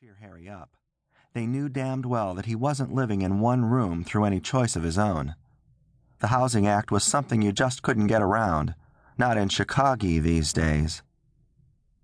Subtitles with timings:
[0.00, 0.76] cheer Harry up.
[1.34, 4.84] They knew damned well that he wasn't living in one room through any choice of
[4.84, 5.34] his own.
[6.20, 8.76] The Housing Act was something you just couldn't get around,
[9.18, 11.02] not in Chicago these days.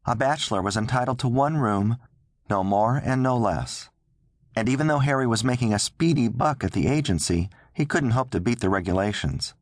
[0.06, 1.98] A bachelor was entitled to one room,
[2.50, 3.90] no more and no less.
[4.56, 8.30] And even though Harry was making a speedy buck at the agency, he couldn't hope
[8.30, 9.54] to beat the regulations.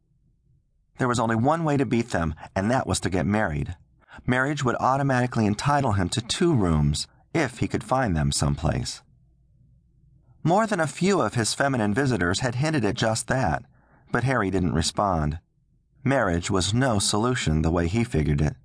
[0.96, 3.76] There was only one way to beat them, and that was to get married.
[4.24, 9.02] Marriage would automatically entitle him to two rooms, if he could find them someplace.
[10.44, 13.64] More than a few of his feminine visitors had hinted at just that,
[14.10, 15.38] but Harry didn't respond.
[16.04, 18.56] Marriage was no solution the way he figured it.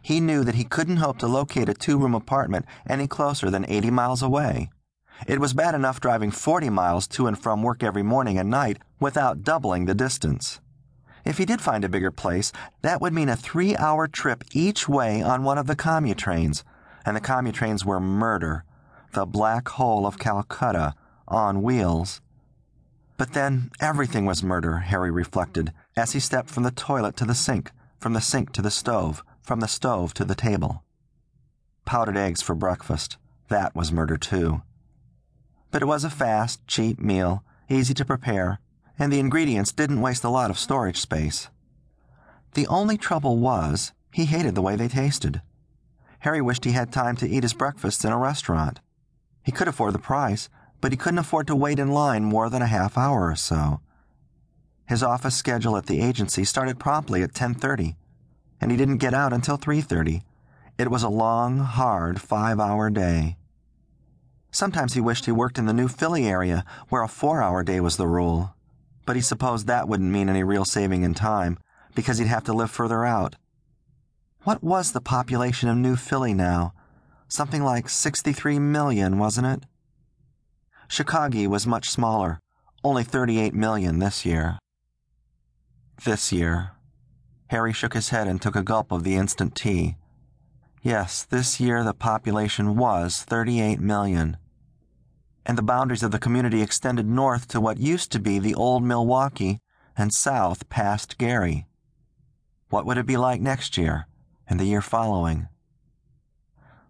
[0.00, 3.66] He knew that he couldn't hope to locate a two room apartment any closer than
[3.68, 4.70] 80 miles away.
[5.26, 8.78] It was bad enough driving 40 miles to and from work every morning and night
[8.98, 10.60] without doubling the distance.
[11.24, 14.88] If he did find a bigger place, that would mean a three hour trip each
[14.88, 16.64] way on one of the commutrains,
[17.04, 18.64] and the commutrains were murder,
[19.12, 20.94] the black hole of Calcutta,
[21.28, 22.20] on wheels.
[23.16, 27.34] But then everything was murder, Harry reflected, as he stepped from the toilet to the
[27.34, 30.82] sink, from the sink to the stove, from the stove to the table.
[31.84, 33.16] Powdered eggs for breakfast.
[33.48, 34.62] That was murder, too.
[35.70, 38.60] But it was a fast, cheap meal, easy to prepare,
[38.98, 41.48] and the ingredients didn't waste a lot of storage space.
[42.54, 45.42] The only trouble was, he hated the way they tasted.
[46.22, 48.80] Harry wished he had time to eat his breakfast in a restaurant.
[49.42, 50.48] He could afford the price,
[50.80, 53.80] but he couldn't afford to wait in line more than a half hour or so.
[54.86, 57.96] His office schedule at the agency started promptly at 10:30,
[58.60, 60.22] and he didn't get out until 3:30.
[60.78, 63.36] It was a long, hard 5-hour day.
[64.52, 67.96] Sometimes he wished he worked in the new Philly area, where a 4-hour day was
[67.96, 68.54] the rule,
[69.06, 71.58] but he supposed that wouldn't mean any real saving in time
[71.96, 73.34] because he'd have to live further out.
[74.44, 76.74] What was the population of New Philly now?
[77.28, 79.62] Something like 63 million, wasn't it?
[80.88, 82.40] Chicago was much smaller,
[82.82, 84.58] only 38 million this year.
[86.04, 86.72] This year.
[87.50, 89.94] Harry shook his head and took a gulp of the instant tea.
[90.82, 94.38] Yes, this year the population was 38 million.
[95.46, 98.82] And the boundaries of the community extended north to what used to be the old
[98.82, 99.60] Milwaukee
[99.96, 101.68] and south past Gary.
[102.70, 104.08] What would it be like next year
[104.52, 105.48] and the year following?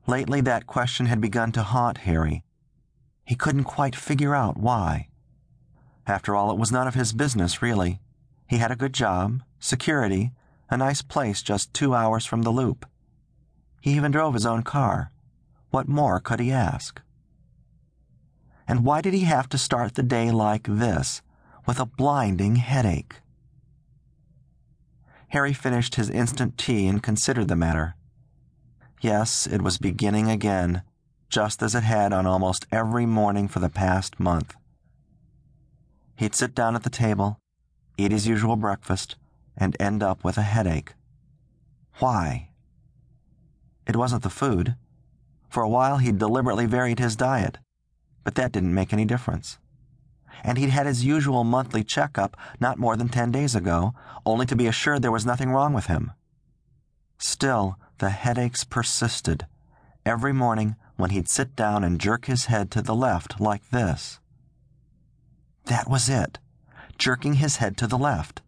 [0.09, 2.43] Lately, that question had begun to haunt Harry.
[3.25, 5.11] He couldn't quite figure out why.
[6.05, 8.01] After all, it was none of his business, really.
[8.49, 10.33] He had a good job, security,
[10.71, 12.85] a nice place just two hours from the loop.
[13.81, 15.13] He even drove his own car.
[15.71, 17.01] What more could he ask?
[18.67, 21.23] And why did he have to start the day like this,
[21.65, 23.21] with a blinding headache?
[25.33, 27.95] Harry finished his instant tea and considered the matter.
[29.01, 30.83] Yes, it was beginning again,
[31.31, 34.55] just as it had on almost every morning for the past month.
[36.17, 37.41] He'd sit down at the table,
[37.97, 39.17] eat his usual breakfast,
[39.57, 40.93] and end up with a headache.
[41.99, 42.51] Why?
[43.87, 44.77] It wasn't the food.
[45.49, 47.57] For a while he'd deliberately varied his diet,
[48.23, 49.59] but that didn't make any difference.
[50.45, 53.95] And he'd had his usual monthly checkup not more than ten days ago,
[54.25, 56.13] only to be assured there was nothing wrong with him.
[57.19, 59.47] Still, the headaches persisted,
[60.05, 64.19] every morning when he'd sit down and jerk his head to the left like this.
[65.67, 66.39] That was it,
[66.99, 68.43] jerking his head to the left.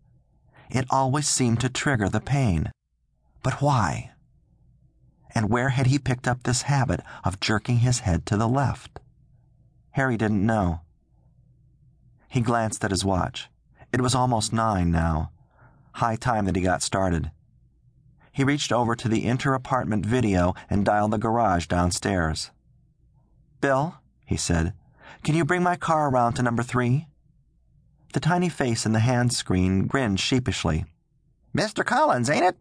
[0.70, 2.70] It always seemed to trigger the pain.
[3.42, 4.10] But why?
[5.34, 9.00] And where had he picked up this habit of jerking his head to the left?
[9.92, 10.80] Harry didn't know.
[12.34, 13.48] He glanced at his watch.
[13.92, 15.30] It was almost nine now.
[15.92, 17.30] High time that he got started.
[18.32, 22.50] He reached over to the inter apartment video and dialed the garage downstairs.
[23.60, 24.72] Bill, he said,
[25.22, 27.06] can you bring my car around to number three?
[28.14, 30.86] The tiny face in the hand screen grinned sheepishly.
[31.56, 31.84] Mr.
[31.84, 32.56] Collins, ain't it?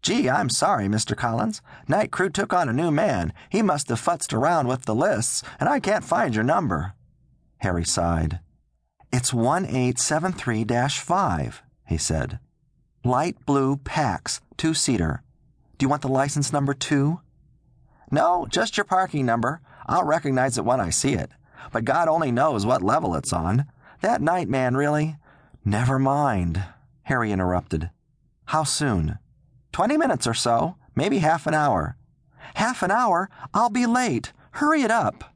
[0.00, 1.14] Gee, I'm sorry, Mr.
[1.14, 1.60] Collins.
[1.86, 3.34] Night crew took on a new man.
[3.50, 6.94] He must have futzed around with the lists, and I can't find your number.
[7.58, 8.40] Harry sighed.
[9.10, 12.38] It's 1873 5, he said.
[13.04, 15.22] Light blue Pax, two seater.
[15.78, 17.20] Do you want the license number too?
[18.10, 19.60] No, just your parking number.
[19.86, 21.30] I'll recognize it when I see it.
[21.72, 23.64] But God only knows what level it's on.
[24.02, 25.16] That night man really.
[25.64, 26.62] Never mind,
[27.04, 27.90] Harry interrupted.
[28.46, 29.18] How soon?
[29.72, 31.96] Twenty minutes or so, maybe half an hour.
[32.54, 33.30] Half an hour?
[33.54, 34.32] I'll be late.
[34.52, 35.34] Hurry it up.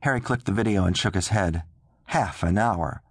[0.00, 1.64] Harry clicked the video and shook his head.
[2.06, 3.02] Half an hour.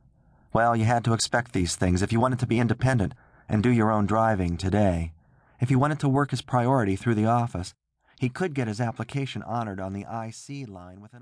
[0.54, 3.14] Well, you had to expect these things if you wanted to be independent
[3.48, 5.14] and do your own driving today.
[5.60, 7.74] If he wanted to work his priority through the office,
[8.20, 11.22] he could get his application honored on the IC line within